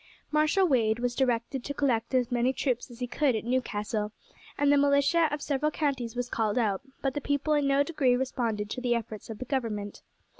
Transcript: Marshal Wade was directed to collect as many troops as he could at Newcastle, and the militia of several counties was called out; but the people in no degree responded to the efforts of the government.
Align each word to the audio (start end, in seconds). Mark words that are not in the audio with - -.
Marshal 0.31 0.67
Wade 0.67 0.97
was 0.97 1.13
directed 1.13 1.63
to 1.63 1.75
collect 1.75 2.15
as 2.15 2.31
many 2.31 2.51
troops 2.53 2.89
as 2.89 2.97
he 3.01 3.05
could 3.05 3.35
at 3.35 3.43
Newcastle, 3.43 4.11
and 4.57 4.71
the 4.71 4.75
militia 4.79 5.27
of 5.31 5.43
several 5.43 5.69
counties 5.69 6.15
was 6.15 6.27
called 6.27 6.57
out; 6.57 6.81
but 7.03 7.13
the 7.13 7.21
people 7.21 7.53
in 7.53 7.67
no 7.67 7.83
degree 7.83 8.15
responded 8.15 8.67
to 8.71 8.81
the 8.81 8.95
efforts 8.95 9.29
of 9.29 9.37
the 9.37 9.45
government. 9.45 10.01